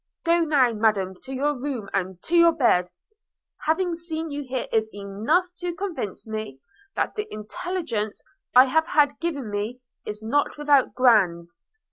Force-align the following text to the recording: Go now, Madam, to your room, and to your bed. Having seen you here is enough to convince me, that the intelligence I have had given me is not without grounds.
Go 0.25 0.39
now, 0.39 0.73
Madam, 0.73 1.13
to 1.21 1.31
your 1.31 1.53
room, 1.55 1.87
and 1.93 2.19
to 2.23 2.35
your 2.35 2.53
bed. 2.53 2.89
Having 3.67 3.93
seen 3.93 4.31
you 4.31 4.41
here 4.43 4.65
is 4.71 4.89
enough 4.95 5.45
to 5.59 5.75
convince 5.75 6.25
me, 6.25 6.59
that 6.95 7.13
the 7.13 7.31
intelligence 7.31 8.23
I 8.55 8.65
have 8.65 8.87
had 8.87 9.19
given 9.19 9.51
me 9.51 9.79
is 10.03 10.23
not 10.23 10.57
without 10.57 10.95
grounds. 10.95 11.55